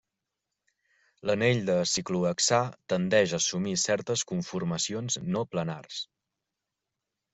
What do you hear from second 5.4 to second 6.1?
planars.